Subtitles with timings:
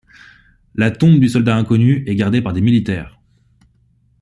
[0.73, 3.19] La tombe du soldat inconnu est gardée par des militaires.